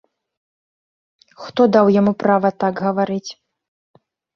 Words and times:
Хто 1.43 1.61
даў 1.75 1.93
яму 2.01 2.13
права 2.27 2.49
так 2.67 2.75
гаварыць? 2.91 3.27